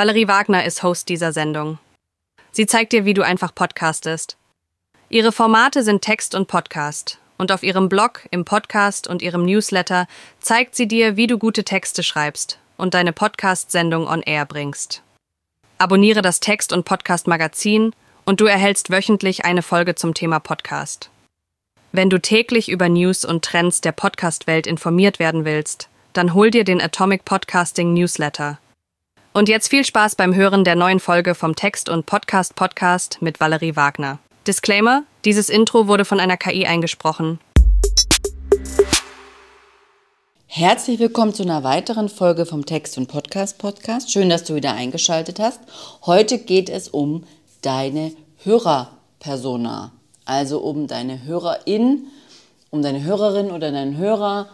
Valerie 0.00 0.28
Wagner 0.28 0.64
ist 0.64 0.82
Host 0.82 1.10
dieser 1.10 1.30
Sendung. 1.30 1.78
Sie 2.52 2.64
zeigt 2.64 2.94
dir, 2.94 3.04
wie 3.04 3.12
du 3.12 3.20
einfach 3.20 3.54
podcastest. 3.54 4.38
Ihre 5.10 5.30
Formate 5.30 5.82
sind 5.82 6.00
Text 6.00 6.34
und 6.34 6.48
Podcast. 6.48 7.18
Und 7.36 7.52
auf 7.52 7.62
ihrem 7.62 7.90
Blog, 7.90 8.26
im 8.30 8.46
Podcast 8.46 9.06
und 9.06 9.20
ihrem 9.20 9.44
Newsletter 9.44 10.06
zeigt 10.38 10.74
sie 10.74 10.88
dir, 10.88 11.18
wie 11.18 11.26
du 11.26 11.36
gute 11.36 11.64
Texte 11.64 12.02
schreibst 12.02 12.58
und 12.78 12.94
deine 12.94 13.12
Podcast-Sendung 13.12 14.08
on 14.08 14.22
Air 14.22 14.46
bringst. 14.46 15.02
Abonniere 15.76 16.22
das 16.22 16.40
Text- 16.40 16.72
und 16.72 16.86
Podcast-Magazin 16.86 17.92
und 18.24 18.40
du 18.40 18.46
erhältst 18.46 18.88
wöchentlich 18.88 19.44
eine 19.44 19.60
Folge 19.60 19.96
zum 19.96 20.14
Thema 20.14 20.40
Podcast. 20.40 21.10
Wenn 21.92 22.08
du 22.08 22.18
täglich 22.18 22.70
über 22.70 22.88
News 22.88 23.26
und 23.26 23.44
Trends 23.44 23.82
der 23.82 23.92
Podcast-Welt 23.92 24.66
informiert 24.66 25.18
werden 25.18 25.44
willst, 25.44 25.90
dann 26.14 26.32
hol 26.32 26.50
dir 26.50 26.64
den 26.64 26.80
Atomic 26.80 27.26
Podcasting 27.26 27.92
Newsletter. 27.92 28.58
Und 29.32 29.48
jetzt 29.48 29.68
viel 29.68 29.84
Spaß 29.84 30.16
beim 30.16 30.34
Hören 30.34 30.64
der 30.64 30.74
neuen 30.74 30.98
Folge 30.98 31.36
vom 31.36 31.54
Text- 31.54 31.88
und 31.88 32.04
Podcast-Podcast 32.04 33.18
mit 33.20 33.38
Valerie 33.38 33.76
Wagner. 33.76 34.18
Disclaimer: 34.44 35.04
Dieses 35.24 35.48
Intro 35.48 35.86
wurde 35.86 36.04
von 36.04 36.18
einer 36.18 36.36
KI 36.36 36.66
eingesprochen. 36.66 37.38
Herzlich 40.46 40.98
willkommen 40.98 41.32
zu 41.32 41.44
einer 41.44 41.62
weiteren 41.62 42.08
Folge 42.08 42.44
vom 42.44 42.66
Text- 42.66 42.98
und 42.98 43.06
Podcast-Podcast. 43.06 44.10
Schön, 44.10 44.28
dass 44.28 44.42
du 44.42 44.56
wieder 44.56 44.72
eingeschaltet 44.72 45.38
hast. 45.38 45.60
Heute 46.04 46.38
geht 46.38 46.68
es 46.68 46.88
um 46.88 47.22
deine 47.62 48.10
Hörerpersona, 48.42 49.92
also 50.24 50.58
um 50.58 50.88
deine 50.88 51.22
Hörerin, 51.22 52.08
um 52.70 52.82
deine 52.82 53.04
Hörerin 53.04 53.52
oder 53.52 53.70
deinen 53.70 53.96
Hörer 53.96 54.48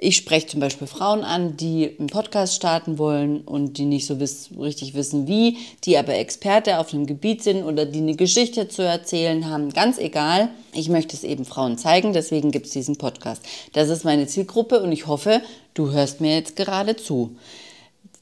ich 0.00 0.16
spreche 0.16 0.46
zum 0.46 0.60
Beispiel 0.60 0.86
Frauen 0.86 1.24
an, 1.24 1.56
die 1.56 1.96
einen 1.98 2.08
Podcast 2.08 2.54
starten 2.54 2.98
wollen 2.98 3.40
und 3.40 3.78
die 3.78 3.84
nicht 3.84 4.06
so 4.06 4.20
wiss, 4.20 4.50
richtig 4.58 4.94
wissen 4.94 5.26
wie, 5.26 5.58
die 5.84 5.98
aber 5.98 6.14
Experte 6.14 6.78
auf 6.78 6.94
einem 6.94 7.06
Gebiet 7.06 7.42
sind 7.42 7.64
oder 7.64 7.84
die 7.84 7.98
eine 7.98 8.14
Geschichte 8.14 8.68
zu 8.68 8.82
erzählen 8.82 9.48
haben. 9.50 9.70
Ganz 9.70 9.98
egal. 9.98 10.50
Ich 10.72 10.88
möchte 10.88 11.16
es 11.16 11.24
eben 11.24 11.44
Frauen 11.44 11.78
zeigen, 11.78 12.12
deswegen 12.12 12.52
gibt 12.52 12.66
es 12.66 12.72
diesen 12.72 12.96
Podcast. 12.96 13.42
Das 13.72 13.88
ist 13.88 14.04
meine 14.04 14.28
Zielgruppe 14.28 14.80
und 14.80 14.92
ich 14.92 15.08
hoffe, 15.08 15.42
du 15.74 15.90
hörst 15.90 16.20
mir 16.20 16.36
jetzt 16.36 16.54
gerade 16.54 16.94
zu. 16.96 17.36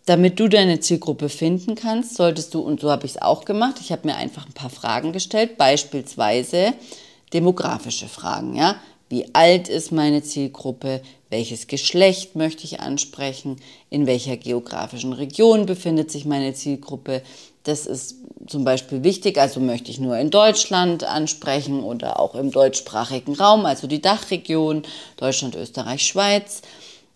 Damit 0.06 0.40
du 0.40 0.48
deine 0.48 0.80
Zielgruppe 0.80 1.28
finden 1.28 1.74
kannst, 1.74 2.14
solltest 2.14 2.54
du, 2.54 2.60
und 2.60 2.80
so 2.80 2.90
habe 2.90 3.04
ich 3.04 3.16
es 3.16 3.22
auch 3.22 3.44
gemacht, 3.44 3.76
ich 3.80 3.92
habe 3.92 4.06
mir 4.08 4.16
einfach 4.16 4.46
ein 4.46 4.52
paar 4.52 4.70
Fragen 4.70 5.12
gestellt, 5.12 5.58
beispielsweise 5.58 6.72
demografische 7.32 8.06
Fragen. 8.06 8.54
Ja? 8.54 8.76
Wie 9.08 9.34
alt 9.34 9.68
ist 9.68 9.92
meine 9.92 10.22
Zielgruppe? 10.22 11.02
Welches 11.30 11.66
Geschlecht 11.66 12.36
möchte 12.36 12.64
ich 12.64 12.80
ansprechen, 12.80 13.56
in 13.90 14.06
welcher 14.06 14.36
geografischen 14.36 15.12
Region 15.12 15.66
befindet 15.66 16.10
sich 16.10 16.24
meine 16.24 16.54
Zielgruppe. 16.54 17.22
Das 17.64 17.86
ist 17.86 18.16
zum 18.46 18.64
Beispiel 18.64 19.02
wichtig, 19.02 19.38
also 19.38 19.58
möchte 19.58 19.90
ich 19.90 19.98
nur 19.98 20.16
in 20.16 20.30
Deutschland 20.30 21.02
ansprechen 21.04 21.82
oder 21.82 22.20
auch 22.20 22.34
im 22.34 22.52
deutschsprachigen 22.52 23.34
Raum, 23.34 23.66
also 23.66 23.86
die 23.86 24.00
Dachregion, 24.00 24.82
Deutschland, 25.16 25.56
Österreich, 25.56 26.02
Schweiz. 26.02 26.62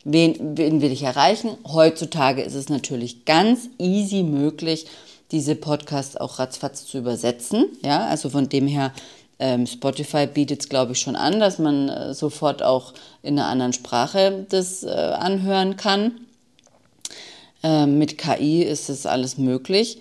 Wen, 0.03 0.57
wen 0.57 0.81
will 0.81 0.93
ich 0.93 1.03
erreichen? 1.03 1.59
Heutzutage 1.67 2.43
ist 2.43 2.55
es 2.55 2.69
natürlich 2.69 3.27
ganz 3.27 3.69
easy 3.79 4.23
möglich, 4.23 4.87
diese 5.31 5.55
Podcasts 5.55 6.17
auch 6.17 6.39
ratzfatz 6.39 6.87
zu 6.87 6.99
übersetzen. 6.99 7.67
Ja, 7.85 8.07
also 8.07 8.31
von 8.31 8.49
dem 8.49 8.67
her 8.67 8.93
ähm, 9.41 9.67
Spotify 9.67 10.27
bietet 10.27 10.61
es, 10.61 10.69
glaube 10.69 10.93
ich, 10.93 11.01
schon 11.01 11.17
an, 11.17 11.41
dass 11.41 11.59
man 11.59 11.89
äh, 11.89 12.15
sofort 12.15 12.63
auch 12.63 12.93
in 13.23 13.39
einer 13.39 13.49
anderen 13.49 13.73
Sprache 13.73 14.47
das 14.51 14.85
äh, 14.85 14.89
anhören 14.89 15.77
kann. 15.77 16.21
Ähm, 17.63 17.99
mit 17.99 18.19
KI 18.19 18.63
ist 18.63 18.91
es 18.91 19.07
alles 19.07 19.39
möglich. 19.39 19.99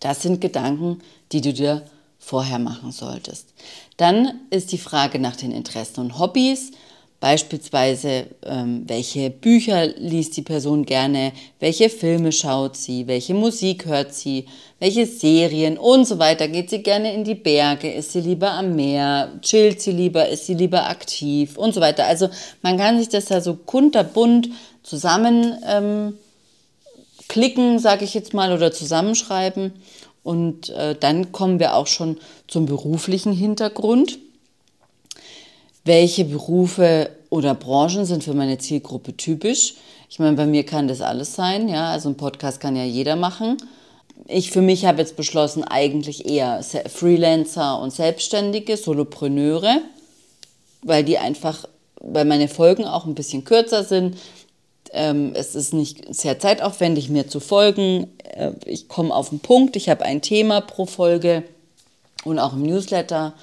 Das 0.00 0.22
sind 0.22 0.40
Gedanken, 0.40 1.00
die 1.32 1.40
du 1.40 1.52
dir 1.52 1.82
vorher 2.18 2.58
machen 2.58 2.92
solltest. 2.92 3.48
Dann 3.96 4.40
ist 4.50 4.70
die 4.70 4.78
Frage 4.78 5.18
nach 5.18 5.36
den 5.36 5.50
Interessen 5.50 6.00
und 6.00 6.18
Hobbys. 6.18 6.72
Beispielsweise, 7.20 8.26
ähm, 8.46 8.84
welche 8.86 9.30
Bücher 9.30 9.88
liest 9.88 10.36
die 10.36 10.42
Person 10.42 10.86
gerne, 10.86 11.32
welche 11.58 11.90
Filme 11.90 12.30
schaut 12.30 12.76
sie, 12.76 13.08
welche 13.08 13.34
Musik 13.34 13.86
hört 13.86 14.14
sie, 14.14 14.46
welche 14.78 15.04
Serien 15.04 15.78
und 15.78 16.04
so 16.04 16.20
weiter. 16.20 16.46
Geht 16.46 16.70
sie 16.70 16.80
gerne 16.80 17.12
in 17.12 17.24
die 17.24 17.34
Berge, 17.34 17.90
ist 17.90 18.12
sie 18.12 18.20
lieber 18.20 18.52
am 18.52 18.76
Meer, 18.76 19.32
chillt 19.42 19.80
sie 19.80 19.90
lieber, 19.90 20.28
ist 20.28 20.46
sie 20.46 20.54
lieber 20.54 20.88
aktiv 20.88 21.58
und 21.58 21.74
so 21.74 21.80
weiter. 21.80 22.04
Also 22.04 22.28
man 22.62 22.76
kann 22.78 23.00
sich 23.00 23.08
das 23.08 23.24
da 23.24 23.40
so 23.40 23.54
kunterbunt 23.54 24.50
zusammen 24.84 25.58
ähm, 25.66 26.14
klicken, 27.26 27.80
sage 27.80 28.04
ich 28.04 28.14
jetzt 28.14 28.32
mal, 28.32 28.52
oder 28.52 28.70
zusammenschreiben. 28.70 29.72
Und 30.22 30.70
äh, 30.70 30.94
dann 30.94 31.32
kommen 31.32 31.58
wir 31.58 31.74
auch 31.74 31.88
schon 31.88 32.18
zum 32.46 32.66
beruflichen 32.66 33.32
Hintergrund 33.32 34.20
welche 35.88 36.24
Berufe 36.24 37.10
oder 37.30 37.54
Branchen 37.54 38.04
sind 38.04 38.22
für 38.22 38.34
meine 38.34 38.58
Zielgruppe 38.58 39.16
typisch. 39.16 39.74
Ich 40.08 40.18
meine, 40.18 40.36
bei 40.36 40.46
mir 40.46 40.64
kann 40.64 40.86
das 40.86 41.00
alles 41.00 41.34
sein, 41.34 41.68
ja, 41.68 41.90
also 41.90 42.10
ein 42.10 42.16
Podcast 42.16 42.60
kann 42.60 42.76
ja 42.76 42.84
jeder 42.84 43.16
machen. 43.16 43.56
Ich 44.26 44.50
für 44.50 44.62
mich 44.62 44.84
habe 44.84 45.00
jetzt 45.00 45.16
beschlossen, 45.16 45.64
eigentlich 45.64 46.28
eher 46.28 46.62
Freelancer 46.62 47.80
und 47.80 47.92
Selbstständige, 47.92 48.76
Solopreneure, 48.76 49.80
weil 50.82 51.04
die 51.04 51.18
einfach, 51.18 51.64
weil 52.00 52.24
meine 52.24 52.48
Folgen 52.48 52.84
auch 52.84 53.06
ein 53.06 53.14
bisschen 53.14 53.44
kürzer 53.44 53.82
sind. 53.82 54.16
Ähm, 54.92 55.32
es 55.34 55.54
ist 55.54 55.72
nicht 55.72 56.14
sehr 56.14 56.38
zeitaufwendig, 56.38 57.08
mir 57.08 57.28
zu 57.28 57.40
folgen. 57.40 58.08
Äh, 58.24 58.52
ich 58.66 58.88
komme 58.88 59.14
auf 59.14 59.30
den 59.30 59.40
Punkt, 59.40 59.76
ich 59.76 59.88
habe 59.88 60.04
ein 60.04 60.22
Thema 60.22 60.60
pro 60.60 60.86
Folge 60.86 61.44
und 62.24 62.38
auch 62.38 62.52
im 62.52 62.62
Newsletter 62.62 63.34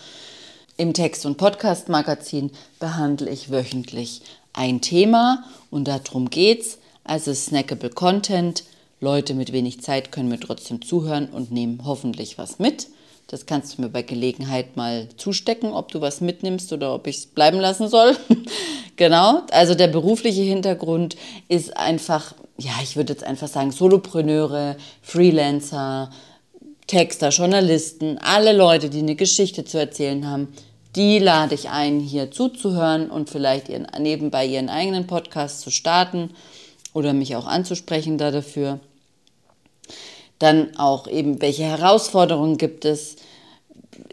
im 0.77 0.93
Text- 0.93 1.25
und 1.25 1.37
Podcast-Magazin 1.37 2.51
behandle 2.79 3.29
ich 3.29 3.49
wöchentlich 3.49 4.21
ein 4.53 4.81
Thema 4.81 5.43
und 5.71 5.87
darum 5.87 6.29
geht's. 6.29 6.79
Also 7.03 7.33
snackable 7.33 7.89
Content. 7.89 8.63
Leute 8.99 9.35
mit 9.35 9.53
wenig 9.53 9.81
Zeit 9.81 10.11
können 10.11 10.29
mir 10.29 10.39
trotzdem 10.39 10.81
zuhören 10.81 11.27
und 11.29 11.51
nehmen 11.51 11.81
hoffentlich 11.85 12.37
was 12.37 12.59
mit. 12.59 12.87
Das 13.27 13.45
kannst 13.45 13.77
du 13.77 13.81
mir 13.81 13.89
bei 13.89 14.01
Gelegenheit 14.01 14.75
mal 14.75 15.07
zustecken, 15.17 15.71
ob 15.71 15.91
du 15.91 16.01
was 16.01 16.21
mitnimmst 16.21 16.71
oder 16.73 16.93
ob 16.93 17.07
ich 17.07 17.17
es 17.17 17.25
bleiben 17.25 17.59
lassen 17.59 17.87
soll. 17.87 18.15
genau. 18.95 19.41
Also 19.51 19.75
der 19.75 19.87
berufliche 19.87 20.41
Hintergrund 20.41 21.15
ist 21.47 21.75
einfach, 21.77 22.33
ja, 22.57 22.73
ich 22.83 22.95
würde 22.95 23.13
jetzt 23.13 23.23
einfach 23.23 23.47
sagen, 23.47 23.71
Solopreneure, 23.71 24.77
Freelancer, 25.01 26.11
Texter, 26.87 27.29
Journalisten, 27.29 28.19
alle 28.19 28.53
Leute, 28.53 28.89
die 28.89 28.99
eine 28.99 29.15
Geschichte 29.15 29.65
zu 29.65 29.79
erzählen 29.79 30.27
haben, 30.27 30.53
die 30.95 31.19
lade 31.19 31.55
ich 31.55 31.69
ein, 31.69 31.99
hier 31.99 32.31
zuzuhören 32.31 33.09
und 33.09 33.29
vielleicht 33.29 33.69
ihren, 33.69 33.87
nebenbei 33.99 34.45
ihren 34.45 34.69
eigenen 34.69 35.07
Podcast 35.07 35.61
zu 35.61 35.71
starten 35.71 36.29
oder 36.93 37.13
mich 37.13 37.35
auch 37.35 37.47
anzusprechen 37.47 38.17
da 38.17 38.31
dafür. 38.31 38.79
Dann 40.39 40.77
auch 40.77 41.07
eben, 41.07 41.41
welche 41.41 41.63
Herausforderungen 41.63 42.57
gibt 42.57 42.85
es 42.85 43.15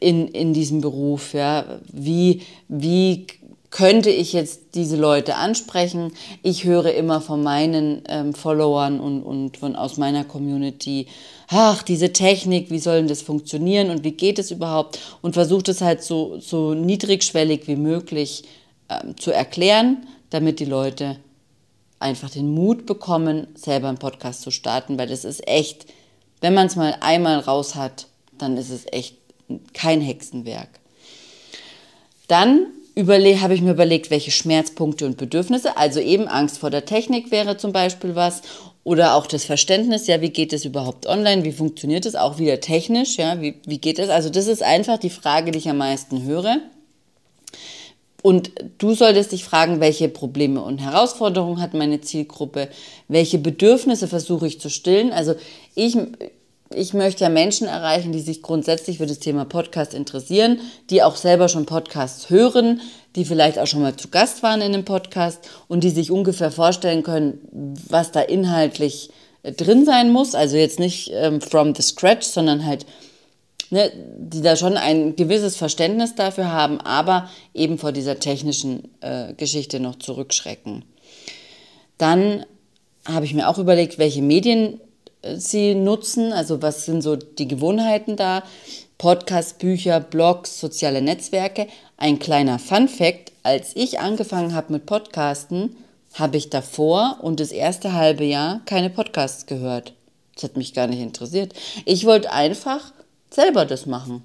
in, 0.00 0.28
in 0.28 0.55
diesem 0.55 0.81
Beruf? 0.81 1.34
Ja? 1.34 1.81
Wie, 1.93 2.43
wie 2.69 3.27
könnte 3.72 4.10
ich 4.10 4.34
jetzt 4.34 4.75
diese 4.75 4.97
Leute 4.97 5.37
ansprechen? 5.37 6.12
Ich 6.43 6.65
höre 6.65 6.94
immer 6.94 7.22
von 7.22 7.43
meinen 7.43 8.03
ähm, 8.06 8.34
Followern 8.34 9.00
und, 9.00 9.22
und 9.22 9.56
von, 9.56 9.75
aus 9.77 9.97
meiner 9.97 10.25
Community, 10.25 11.06
ach, 11.49 11.82
diese 11.82 12.12
Technik, 12.12 12.71
wie 12.71 12.78
soll 12.78 12.99
denn 12.99 13.09
das 13.09 13.22
funktionieren 13.22 13.91
und 13.91 14.05
wie 14.05 14.12
geht 14.12 14.38
es 14.38 14.50
überhaupt? 14.50 15.00
Und 15.22 15.32
versuche 15.32 15.71
es 15.71 15.81
halt 15.81 16.03
so, 16.03 16.38
so 16.38 16.75
niedrigschwellig 16.75 17.66
wie 17.66 17.77
möglich 17.77 18.44
ähm, 18.91 19.16
zu 19.16 19.32
erklären, 19.32 20.06
damit 20.28 20.61
die 20.61 20.66
Leute 20.66 21.16
einfach 21.99 22.28
den 22.28 22.53
Mut 22.53 22.84
bekommen, 22.84 23.47
selber 23.55 23.88
einen 23.88 23.99
Podcast 23.99 24.43
zu 24.43 24.50
starten, 24.50 24.99
weil 24.99 25.09
das 25.09 25.25
ist 25.25 25.49
echt, 25.49 25.87
wenn 26.43 26.53
man 26.53 26.67
es 26.67 26.76
mal 26.76 26.97
einmal 27.00 27.38
raus 27.38 27.75
hat, 27.75 28.06
dann 28.37 28.58
ist 28.58 28.70
es 28.70 28.85
echt 28.93 29.17
kein 29.73 30.02
Hexenwerk. 30.02 30.69
Dann 32.29 32.67
habe 32.97 33.55
ich 33.55 33.62
mir 33.62 33.73
überlegt, 33.73 34.11
welche 34.11 34.31
Schmerzpunkte 34.31 35.06
und 35.06 35.17
Bedürfnisse, 35.17 35.77
also 35.77 36.00
eben 36.00 36.29
Angst 36.29 36.59
vor 36.59 36.71
der 36.71 36.85
Technik 36.85 37.31
wäre 37.31 37.56
zum 37.56 37.73
Beispiel 37.73 38.15
was 38.15 38.43
oder 38.85 39.15
auch 39.15 39.27
das 39.27 39.44
Verständnis, 39.44 40.06
ja, 40.06 40.21
wie 40.21 40.31
geht 40.31 40.53
es 40.53 40.65
überhaupt 40.65 41.06
online, 41.06 41.44
wie 41.44 41.53
funktioniert 41.53 42.05
es 42.05 42.17
auch 42.17 42.39
wieder 42.39 42.61
technisch, 42.61 43.17
ja, 43.17 43.41
wie, 43.41 43.55
wie 43.65 43.79
geht 43.79 43.99
es? 43.99 44.09
Also 44.09 44.29
das 44.29 44.49
ist 44.49 44.62
einfach 44.62 44.99
die 44.99 45.11
Frage, 45.11 45.53
die 45.53 45.59
ich 45.59 45.69
am 45.69 45.79
meisten 45.79 46.25
höre. 46.25 46.59
Und 48.23 48.53
du 48.79 48.95
solltest 48.95 49.33
dich 49.33 49.45
fragen, 49.45 49.81
welche 49.81 50.09
Probleme 50.09 50.62
und 50.62 50.79
Herausforderungen 50.79 51.61
hat 51.61 51.75
meine 51.75 52.00
Zielgruppe, 52.00 52.69
welche 53.09 53.38
Bedürfnisse 53.38 54.06
versuche 54.06 54.47
ich 54.47 54.61
zu 54.61 54.71
stillen. 54.71 55.12
Also 55.12 55.35
ich, 55.75 55.97
ich 56.75 56.95
möchte 56.95 57.25
ja 57.25 57.31
Menschen 57.31 57.67
erreichen, 57.67 58.13
die 58.13 58.21
sich 58.21 58.43
grundsätzlich 58.43 58.99
für 58.99 59.07
das 59.07 59.19
Thema 59.19 59.45
Podcast 59.45 59.95
interessieren, 59.95 60.61
die 60.91 61.03
auch 61.03 61.17
selber 61.17 61.49
schon 61.49 61.67
Podcasts 61.67 62.31
hören, 62.31 62.81
die 63.17 63.25
vielleicht 63.25 63.59
auch 63.59 63.67
schon 63.67 63.83
mal 63.83 63.97
zu 63.97 64.09
Gast 64.09 64.43
waren 64.43 64.61
in 64.61 64.75
einem 64.75 64.85
Podcast 64.85 65.49
und 65.69 65.85
die 65.85 65.91
sich 65.91 66.11
ungefähr 66.11 66.51
vorstellen 66.51 67.03
können, 67.03 67.77
was 67.89 68.13
da 68.13 68.21
inhaltlich 68.21 69.11
äh, 69.43 69.53
drin 69.53 69.85
sein 69.85 70.11
muss, 70.11 70.35
also 70.35 70.57
jetzt 70.57 70.79
nicht 70.79 71.11
ähm, 71.15 71.41
from 71.41 71.75
the 71.75 71.83
scratch, 71.83 72.27
sondern 72.27 72.65
halt, 72.65 72.87
ne, 73.71 73.91
die 74.19 74.43
da 74.43 74.57
schon 74.57 74.77
ein 74.77 75.17
gewisses 75.17 75.57
Verständnis 75.57 76.15
dafür 76.15 76.53
haben, 76.53 76.81
aber 76.81 77.29
eben 77.55 77.79
vor 77.79 77.93
dieser 77.93 78.19
technischen 78.19 78.89
äh, 79.01 79.35
Geschichte 79.35 79.81
noch 79.81 79.97
zurückschrecken. 79.97 80.85
Dann 81.99 82.47
habe 83.07 83.25
ich 83.25 83.35
mir 83.35 83.49
auch 83.49 83.59
überlegt, 83.59 83.99
welche 83.99 84.23
Medien 84.23 84.81
sie 85.37 85.75
nutzen, 85.75 86.33
also 86.33 86.63
was 86.63 86.85
sind 86.85 87.03
so 87.03 87.17
die 87.17 87.49
Gewohnheiten 87.49 88.17
da. 88.17 88.43
Podcasts, 88.99 89.55
Bücher, 89.55 90.01
Blogs, 90.01 90.61
soziale 90.61 91.03
Netzwerke. 91.03 91.67
Ein 91.97 92.19
kleiner 92.19 92.59
Fun 92.59 92.89
fact, 92.89 93.33
als 93.43 93.75
ich 93.75 94.01
angefangen 94.01 94.55
habe 94.55 94.73
mit 94.73 94.87
Podcasten, 94.87 95.77
habe 96.15 96.37
ich 96.37 96.51
davor 96.51 97.19
und 97.23 97.41
das 97.41 97.53
erste 97.53 97.95
halbe 97.95 98.25
Jahr 98.25 98.61
keine 98.67 98.91
Podcasts 98.91 99.47
gehört. 99.47 99.95
Das 100.35 100.45
hat 100.45 100.57
mich 100.57 100.75
gar 100.75 100.87
nicht 100.87 101.01
interessiert. 101.01 101.53
Ich 101.85 102.05
wollte 102.05 102.33
einfach 102.33 102.93
selber 103.31 103.65
das 103.65 103.87
machen. 103.87 104.23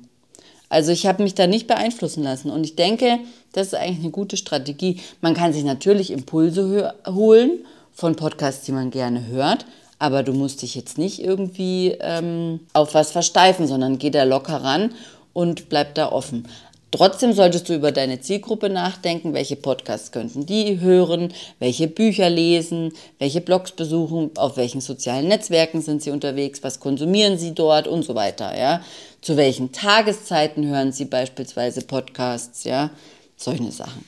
Also 0.70 0.92
ich 0.92 1.06
habe 1.06 1.24
mich 1.24 1.34
da 1.34 1.48
nicht 1.48 1.68
beeinflussen 1.68 2.24
lassen 2.24 2.52
und 2.52 2.64
ich 2.64 2.76
denke, 2.76 3.20
das 3.54 3.68
ist 3.68 3.76
eigentlich 3.76 4.00
eine 4.00 4.12
gute 4.12 4.38
Strategie. 4.38 5.00
Man 5.22 5.34
kann 5.34 5.54
sich 5.54 5.64
natürlich 5.64 6.12
Impulse 6.12 6.94
holen 7.08 7.66
von 7.94 8.16
Podcasts, 8.16 8.66
die 8.66 8.74
man 8.74 8.92
gerne 8.92 9.28
hört, 9.28 9.66
aber 10.00 10.24
du 10.24 10.34
musst 10.34 10.62
dich 10.62 10.76
jetzt 10.76 10.98
nicht 10.98 11.20
irgendwie 11.24 11.98
ähm, 12.00 12.60
auf 12.74 12.94
was 12.94 13.12
versteifen, 13.12 13.68
sondern 13.68 13.98
geh 13.98 14.10
da 14.10 14.24
locker 14.24 14.64
ran 14.64 14.94
und 15.34 15.70
bleib 15.70 15.96
da 15.96 16.12
offen. 16.12 16.48
Trotzdem 16.90 17.34
solltest 17.34 17.68
du 17.68 17.76
über 17.76 17.92
deine 17.92 18.22
Zielgruppe 18.22 18.70
nachdenken, 18.70 19.34
welche 19.34 19.58
Podcasts 19.58 20.14
könnten 20.14 20.46
die 20.46 20.80
hören, 20.80 21.34
welche 21.60 21.88
Bücher 21.88 22.30
lesen, 22.30 22.94
welche 23.20 23.42
Blogs 23.42 23.74
besuchen, 23.74 24.32
auf 24.38 24.56
welchen 24.56 24.80
sozialen 24.80 25.28
Netzwerken 25.28 25.82
sind 25.82 26.02
sie 26.02 26.12
unterwegs, 26.12 26.64
was 26.64 26.80
konsumieren 26.80 27.38
sie 27.38 27.54
dort 27.54 27.88
und 27.88 28.04
so 28.04 28.16
weiter, 28.16 28.58
ja. 28.58 28.82
Zu 29.22 29.36
welchen 29.36 29.74
Tageszeiten 29.74 30.66
hören 30.66 30.94
sie 30.94 31.06
beispielsweise 31.06 31.82
Podcasts, 31.82 32.64
ja, 32.64 32.92
solche 33.36 33.72
Sachen. 33.72 34.06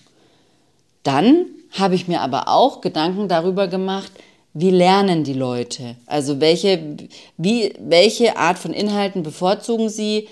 Dann 1.04 1.48
habe 1.72 1.96
ich 1.96 2.08
mir 2.08 2.22
aber 2.22 2.48
auch 2.48 2.80
Gedanken 2.80 3.28
darüber 3.28 3.68
gemacht, 3.68 4.12
wie 4.54 4.72
lernen 4.72 5.24
die 5.24 5.34
Leute? 5.34 5.96
Also 6.06 6.40
welche, 6.40 6.98
wie, 7.38 7.74
welche 7.80 8.38
Art 8.38 8.57
von 8.57 8.74
Inhalten 8.74 9.24
bevorzugen 9.24 9.90
sie? 9.90 10.28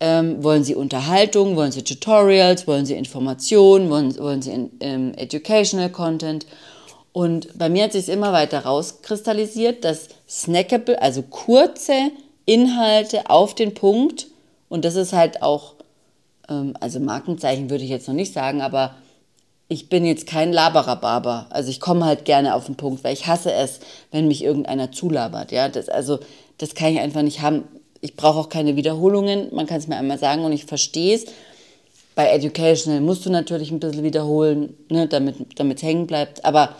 Ähm, 0.00 0.42
wollen 0.42 0.64
sie 0.64 0.74
Unterhaltung? 0.74 1.56
Wollen 1.56 1.72
sie 1.72 1.84
Tutorials? 1.84 2.66
Wollen 2.66 2.86
sie 2.86 2.94
Informationen? 2.94 3.90
Wollen, 3.90 4.18
wollen 4.18 4.42
sie 4.42 4.50
in, 4.50 4.70
ähm, 4.80 5.12
Educational 5.16 5.90
Content? 5.90 6.46
Und 7.12 7.58
bei 7.58 7.68
mir 7.68 7.84
hat 7.84 7.92
sich 7.92 8.08
immer 8.08 8.32
weiter 8.32 8.60
rauskristallisiert, 8.60 9.84
dass 9.84 10.08
snackable, 10.28 11.00
also 11.00 11.22
kurze 11.22 12.10
Inhalte 12.46 13.28
auf 13.28 13.54
den 13.54 13.74
Punkt, 13.74 14.28
und 14.68 14.84
das 14.84 14.94
ist 14.94 15.12
halt 15.12 15.42
auch, 15.42 15.74
ähm, 16.48 16.74
also 16.80 17.00
Markenzeichen 17.00 17.68
würde 17.70 17.84
ich 17.84 17.90
jetzt 17.90 18.08
noch 18.08 18.14
nicht 18.14 18.32
sagen, 18.32 18.62
aber 18.62 18.94
ich 19.70 19.88
bin 19.88 20.04
jetzt 20.04 20.26
kein 20.26 20.52
Laberer-Barber. 20.52 21.46
Also 21.50 21.70
ich 21.70 21.78
komme 21.78 22.04
halt 22.04 22.24
gerne 22.24 22.56
auf 22.56 22.66
den 22.66 22.74
Punkt, 22.74 23.04
weil 23.04 23.12
ich 23.12 23.28
hasse 23.28 23.52
es, 23.52 23.78
wenn 24.10 24.26
mich 24.26 24.42
irgendeiner 24.42 24.90
zulabert. 24.90 25.52
Ja, 25.52 25.68
das, 25.68 25.88
also 25.88 26.18
das 26.58 26.74
kann 26.74 26.92
ich 26.92 26.98
einfach 26.98 27.22
nicht 27.22 27.40
haben. 27.40 27.62
Ich 28.00 28.16
brauche 28.16 28.40
auch 28.40 28.48
keine 28.48 28.74
Wiederholungen. 28.74 29.54
Man 29.54 29.66
kann 29.66 29.78
es 29.78 29.86
mir 29.86 29.96
einmal 29.96 30.18
sagen 30.18 30.44
und 30.44 30.52
ich 30.52 30.64
verstehe 30.64 31.14
es. 31.14 31.26
Bei 32.16 32.32
Educational 32.32 33.00
musst 33.00 33.24
du 33.24 33.30
natürlich 33.30 33.70
ein 33.70 33.78
bisschen 33.78 34.02
wiederholen, 34.02 34.76
ne, 34.90 35.06
damit 35.06 35.36
es 35.56 35.82
hängen 35.84 36.08
bleibt. 36.08 36.44
Aber 36.44 36.74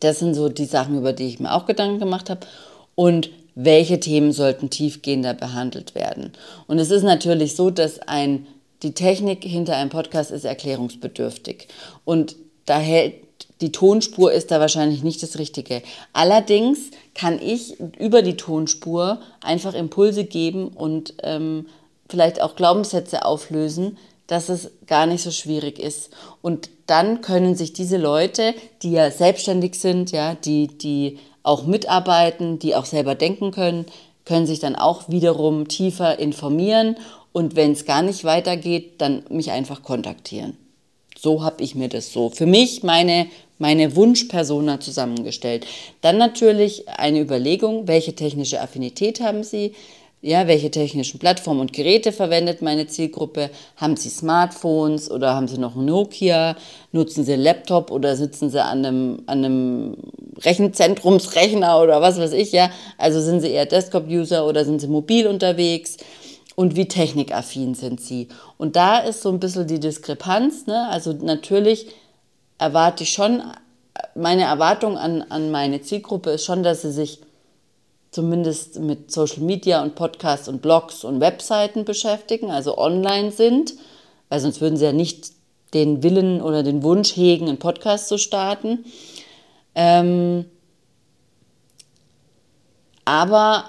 das 0.00 0.18
sind 0.18 0.34
so 0.34 0.50
die 0.50 0.66
Sachen, 0.66 0.98
über 0.98 1.14
die 1.14 1.28
ich 1.28 1.40
mir 1.40 1.54
auch 1.54 1.64
Gedanken 1.64 1.98
gemacht 1.98 2.28
habe. 2.28 2.46
Und 2.94 3.30
welche 3.54 3.98
Themen 4.00 4.32
sollten 4.32 4.68
tiefgehender 4.68 5.32
behandelt 5.32 5.94
werden? 5.94 6.32
Und 6.66 6.78
es 6.78 6.90
ist 6.90 7.04
natürlich 7.04 7.56
so, 7.56 7.70
dass 7.70 8.00
ein 8.00 8.46
die 8.82 8.92
Technik 8.92 9.44
hinter 9.44 9.76
einem 9.76 9.90
Podcast 9.90 10.30
ist 10.30 10.44
erklärungsbedürftig. 10.44 11.68
Und 12.04 12.36
daher 12.66 13.12
die 13.60 13.72
Tonspur 13.72 14.32
ist 14.32 14.50
da 14.50 14.60
wahrscheinlich 14.60 15.02
nicht 15.02 15.22
das 15.22 15.38
Richtige. 15.38 15.82
Allerdings 16.12 16.90
kann 17.14 17.40
ich 17.40 17.78
über 17.98 18.22
die 18.22 18.36
Tonspur 18.36 19.20
einfach 19.42 19.74
Impulse 19.74 20.24
geben 20.24 20.68
und 20.68 21.14
ähm, 21.22 21.66
vielleicht 22.08 22.40
auch 22.40 22.56
Glaubenssätze 22.56 23.24
auflösen, 23.24 23.98
dass 24.26 24.48
es 24.48 24.70
gar 24.86 25.06
nicht 25.06 25.22
so 25.22 25.30
schwierig 25.30 25.78
ist. 25.78 26.10
Und 26.40 26.70
dann 26.86 27.20
können 27.20 27.54
sich 27.54 27.72
diese 27.72 27.96
Leute, 27.96 28.54
die 28.82 28.92
ja 28.92 29.10
selbstständig 29.10 29.78
sind, 29.78 30.12
ja, 30.12 30.34
die, 30.34 30.68
die 30.68 31.18
auch 31.42 31.66
mitarbeiten, 31.66 32.58
die 32.58 32.74
auch 32.74 32.84
selber 32.84 33.14
denken 33.14 33.50
können, 33.50 33.86
können 34.24 34.46
sich 34.46 34.60
dann 34.60 34.76
auch 34.76 35.08
wiederum 35.08 35.68
tiefer 35.68 36.18
informieren 36.18 36.96
und 37.32 37.56
wenn 37.56 37.72
es 37.72 37.84
gar 37.84 38.02
nicht 38.02 38.24
weitergeht, 38.24 38.94
dann 38.98 39.24
mich 39.28 39.50
einfach 39.50 39.82
kontaktieren. 39.82 40.56
So 41.16 41.42
habe 41.42 41.62
ich 41.62 41.74
mir 41.74 41.88
das 41.88 42.12
so 42.12 42.30
für 42.30 42.46
mich 42.46 42.82
meine, 42.82 43.26
meine 43.58 43.94
Wunschpersona 43.94 44.80
zusammengestellt. 44.80 45.66
Dann 46.00 46.16
natürlich 46.16 46.88
eine 46.88 47.20
Überlegung, 47.20 47.86
welche 47.86 48.14
technische 48.14 48.60
Affinität 48.60 49.20
haben 49.20 49.44
Sie? 49.44 49.74
Ja, 50.22 50.46
welche 50.46 50.70
technischen 50.70 51.18
Plattformen 51.18 51.60
und 51.60 51.72
Geräte 51.72 52.12
verwendet 52.12 52.60
meine 52.60 52.86
Zielgruppe? 52.86 53.48
Haben 53.76 53.96
Sie 53.96 54.10
Smartphones 54.10 55.10
oder 55.10 55.34
haben 55.34 55.48
Sie 55.48 55.56
noch 55.56 55.76
ein 55.76 55.86
Nokia? 55.86 56.56
Nutzen 56.92 57.24
Sie 57.24 57.36
Laptop 57.36 57.90
oder 57.90 58.16
sitzen 58.16 58.50
Sie 58.50 58.62
an 58.62 58.84
einem, 58.84 59.22
an 59.26 59.44
einem 59.44 59.96
Rechenzentrumsrechner 60.42 61.80
oder 61.80 62.02
was 62.02 62.18
weiß 62.18 62.32
ich, 62.34 62.52
ja? 62.52 62.70
Also 62.98 63.20
sind 63.22 63.40
Sie 63.40 63.50
eher 63.50 63.64
Desktop-User 63.64 64.46
oder 64.46 64.66
sind 64.66 64.80
Sie 64.80 64.88
mobil 64.88 65.26
unterwegs? 65.26 65.96
Und 66.56 66.76
wie 66.76 66.88
technikaffin 66.88 67.74
sind 67.74 68.00
sie. 68.00 68.28
Und 68.58 68.76
da 68.76 68.98
ist 68.98 69.22
so 69.22 69.28
ein 69.30 69.40
bisschen 69.40 69.66
die 69.66 69.80
Diskrepanz. 69.80 70.66
Ne? 70.66 70.88
Also 70.88 71.12
natürlich 71.12 71.86
erwarte 72.58 73.04
ich 73.04 73.12
schon, 73.12 73.42
meine 74.14 74.42
Erwartung 74.42 74.98
an, 74.98 75.22
an 75.22 75.50
meine 75.50 75.80
Zielgruppe 75.80 76.30
ist 76.30 76.44
schon, 76.44 76.62
dass 76.62 76.82
sie 76.82 76.92
sich 76.92 77.20
zumindest 78.10 78.80
mit 78.80 79.10
Social 79.10 79.42
Media 79.42 79.82
und 79.82 79.94
Podcasts 79.94 80.48
und 80.48 80.62
Blogs 80.62 81.04
und 81.04 81.20
Webseiten 81.20 81.84
beschäftigen, 81.84 82.50
also 82.50 82.76
online 82.76 83.30
sind, 83.30 83.74
weil 84.28 84.40
sonst 84.40 84.60
würden 84.60 84.76
sie 84.76 84.84
ja 84.84 84.92
nicht 84.92 85.30
den 85.74 86.02
Willen 86.02 86.42
oder 86.42 86.62
den 86.62 86.82
Wunsch 86.82 87.14
hegen, 87.14 87.48
einen 87.48 87.58
Podcast 87.58 88.08
zu 88.08 88.18
starten. 88.18 88.84
Ähm, 89.76 90.44
aber 93.04 93.64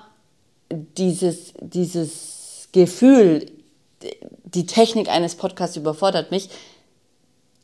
dieses, 0.72 1.54
dieses 1.60 2.31
Gefühl, 2.72 3.46
die 4.44 4.66
Technik 4.66 5.10
eines 5.10 5.36
Podcasts 5.36 5.78
überfordert 5.78 6.32
mich, 6.32 6.50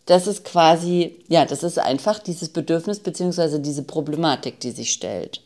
das 0.05 0.25
ist 0.25 0.45
quasi, 0.45 1.23
ja, 1.27 1.45
das 1.45 1.63
ist 1.63 1.79
einfach 1.79 2.19
dieses 2.19 2.49
Bedürfnis 2.49 2.99
bzw. 2.99 3.59
diese 3.59 3.83
Problematik, 3.83 4.59
die 4.59 4.71
sich 4.71 4.91
stellt. 4.91 5.41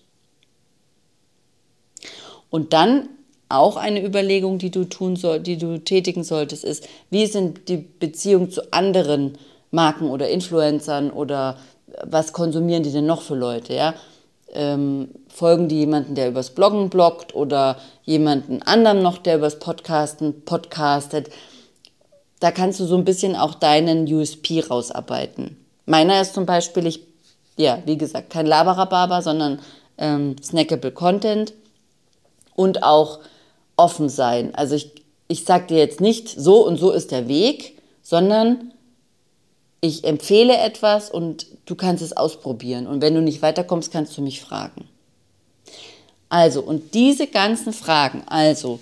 Und 2.49 2.73
dann 2.73 3.09
auch 3.49 3.75
eine 3.75 4.05
Überlegung, 4.05 4.59
die 4.59 4.69
du 4.69 4.85
tun 4.85 5.15
soll, 5.15 5.39
die 5.39 5.57
du 5.57 5.79
tätigen 5.79 6.23
solltest, 6.23 6.63
ist, 6.63 6.87
wie 7.09 7.25
sind 7.25 7.67
die 7.69 7.77
Beziehungen 7.77 8.51
zu 8.51 8.71
anderen 8.71 9.37
Marken 9.71 10.09
oder 10.09 10.29
Influencern 10.29 11.11
oder 11.11 11.57
was 12.03 12.33
konsumieren 12.33 12.83
die 12.83 12.91
denn 12.91 13.05
noch 13.05 13.21
für 13.21 13.35
Leute, 13.35 13.73
ja? 13.73 13.95
Ähm, 14.53 15.09
folgen 15.27 15.67
die 15.67 15.79
jemanden, 15.79 16.15
der 16.15 16.29
übers 16.29 16.51
Bloggen 16.51 16.89
bloggt 16.89 17.35
oder 17.35 17.77
jemanden 18.03 18.61
anderen 18.61 19.01
noch, 19.01 19.17
der 19.17 19.37
übers 19.37 19.59
Podcasten 19.59 20.43
podcastet. 20.43 21.29
Da 22.39 22.51
kannst 22.51 22.79
du 22.79 22.85
so 22.85 22.97
ein 22.97 23.05
bisschen 23.05 23.35
auch 23.35 23.55
deinen 23.55 24.11
USP 24.11 24.61
rausarbeiten. 24.61 25.57
Meiner 25.85 26.21
ist 26.21 26.33
zum 26.33 26.45
Beispiel, 26.45 26.85
ich, 26.87 27.01
ja, 27.57 27.79
wie 27.85 27.97
gesagt, 27.97 28.29
kein 28.29 28.45
Laberababer, 28.45 29.21
sondern 29.21 29.59
ähm, 29.97 30.35
snackable 30.41 30.91
Content 30.91 31.53
und 32.55 32.83
auch 32.83 33.19
offen 33.77 34.09
sein. 34.09 34.53
Also 34.55 34.75
ich, 34.75 34.91
ich 35.27 35.45
sage 35.45 35.67
dir 35.67 35.77
jetzt 35.77 36.01
nicht, 36.01 36.29
so 36.29 36.65
und 36.65 36.77
so 36.77 36.91
ist 36.91 37.11
der 37.11 37.27
Weg, 37.27 37.77
sondern 38.01 38.73
ich 39.81 40.03
empfehle 40.03 40.55
etwas 40.57 41.09
und 41.09 41.47
du 41.65 41.75
kannst 41.75 42.03
es 42.03 42.15
ausprobieren. 42.15 42.85
Und 42.85 43.01
wenn 43.01 43.15
du 43.15 43.21
nicht 43.21 43.41
weiterkommst, 43.41 43.91
kannst 43.91 44.15
du 44.15 44.21
mich 44.21 44.39
fragen. 44.39 44.87
Also, 46.29 46.61
und 46.61 46.93
diese 46.93 47.27
ganzen 47.27 47.73
Fragen, 47.73 48.23
also 48.27 48.79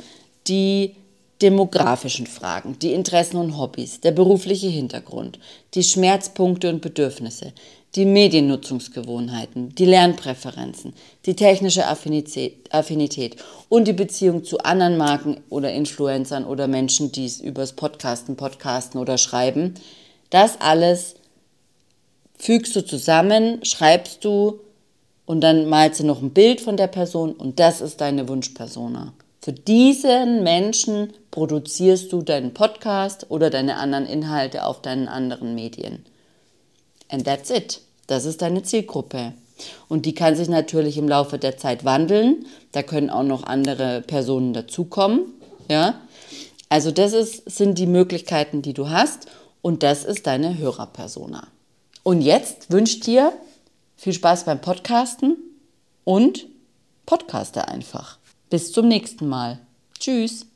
die 0.47 0.95
demografischen 1.41 2.27
Fragen, 2.27 2.77
die 2.79 2.91
Interessen 2.91 3.37
und 3.37 3.57
Hobbys, 3.57 4.01
der 4.01 4.11
berufliche 4.11 4.67
Hintergrund, 4.67 5.39
die 5.73 5.83
Schmerzpunkte 5.83 6.69
und 6.69 6.81
Bedürfnisse, 6.81 7.53
die 7.95 8.05
Mediennutzungsgewohnheiten, 8.05 9.73
die 9.73 9.85
Lernpräferenzen, 9.85 10.93
die 11.25 11.35
technische 11.35 11.87
Affinität 11.87 13.37
und 13.69 13.87
die 13.87 13.93
Beziehung 13.93 14.43
zu 14.43 14.59
anderen 14.59 14.97
Marken 14.97 15.37
oder 15.49 15.71
Influencern 15.71 16.45
oder 16.45 16.67
Menschen, 16.67 17.11
die 17.11 17.25
es 17.25 17.39
übers 17.39 17.73
Podcasten, 17.73 18.35
Podcasten 18.35 18.99
oder 18.99 19.17
schreiben, 19.17 19.75
das 20.29 20.59
alles 20.61 21.15
fügst 22.37 22.75
du 22.75 22.85
zusammen, 22.85 23.63
schreibst 23.63 24.23
du 24.23 24.59
und 25.25 25.41
dann 25.41 25.67
malst 25.67 25.99
du 25.99 26.05
noch 26.05 26.21
ein 26.21 26.31
Bild 26.31 26.61
von 26.61 26.77
der 26.77 26.87
Person 26.87 27.33
und 27.33 27.59
das 27.59 27.81
ist 27.81 28.01
deine 28.01 28.27
Wunschpersona. 28.27 29.13
Für 29.41 29.53
diesen 29.53 30.43
Menschen 30.43 31.13
produzierst 31.31 32.11
du 32.11 32.21
deinen 32.21 32.53
Podcast 32.53 33.27
oder 33.29 33.49
deine 33.49 33.77
anderen 33.77 34.05
Inhalte 34.05 34.65
auf 34.65 34.81
deinen 34.81 35.07
anderen 35.07 35.55
Medien. 35.55 36.05
And 37.09 37.25
that's 37.25 37.49
it. 37.49 37.81
Das 38.07 38.25
ist 38.25 38.41
deine 38.41 38.63
Zielgruppe. 38.63 39.33
Und 39.87 40.05
die 40.05 40.13
kann 40.13 40.35
sich 40.35 40.49
natürlich 40.49 40.97
im 40.97 41.07
Laufe 41.07 41.37
der 41.37 41.57
Zeit 41.57 41.85
wandeln. 41.85 42.45
Da 42.71 42.83
können 42.83 43.09
auch 43.09 43.23
noch 43.23 43.43
andere 43.43 44.01
Personen 44.01 44.53
dazukommen. 44.53 45.21
Ja? 45.69 46.01
Also 46.69 46.91
das 46.91 47.13
ist, 47.13 47.49
sind 47.49 47.77
die 47.77 47.87
Möglichkeiten, 47.87 48.61
die 48.61 48.73
du 48.73 48.89
hast. 48.89 49.27
Und 49.61 49.83
das 49.83 50.05
ist 50.05 50.27
deine 50.27 50.57
Hörerpersona. 50.57 51.47
Und 52.03 52.21
jetzt 52.21 52.71
wünsche 52.71 52.99
dir 52.99 53.33
viel 53.95 54.13
Spaß 54.13 54.45
beim 54.45 54.61
Podcasten 54.61 55.37
und 56.03 56.45
podcaste 57.05 57.67
einfach. 57.67 58.17
Bis 58.49 58.71
zum 58.71 58.87
nächsten 58.87 59.27
Mal. 59.27 59.59
Tschüss. 59.99 60.48